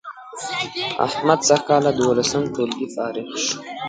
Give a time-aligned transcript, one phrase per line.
[1.05, 3.57] احمد سږ کال له دولسم ټولگي فارغ شو